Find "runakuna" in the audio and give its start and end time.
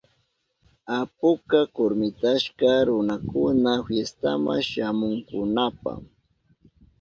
2.87-3.71